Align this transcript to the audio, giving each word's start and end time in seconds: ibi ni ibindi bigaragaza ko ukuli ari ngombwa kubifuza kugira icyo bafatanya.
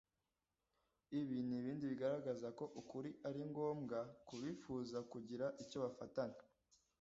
ibi 1.19 1.37
ni 1.47 1.55
ibindi 1.59 1.83
bigaragaza 1.91 2.47
ko 2.57 2.65
ukuli 2.81 3.11
ari 3.27 3.41
ngombwa 3.49 3.99
kubifuza 4.27 4.97
kugira 5.11 5.45
icyo 5.63 5.77
bafatanya. 5.83 6.41